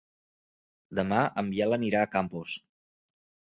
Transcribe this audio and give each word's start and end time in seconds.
Demà 0.99 1.19
en 1.41 1.51
Biel 1.51 1.77
anirà 1.77 2.01
a 2.05 2.09
Campos. 2.17 2.57